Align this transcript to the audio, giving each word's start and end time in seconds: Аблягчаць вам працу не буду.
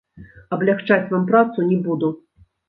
Аблягчаць 0.55 1.07
вам 1.11 1.27
працу 1.33 1.67
не 1.69 1.79
буду. 1.89 2.11